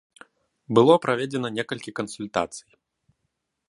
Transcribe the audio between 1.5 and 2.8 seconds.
некалькі кансультацый.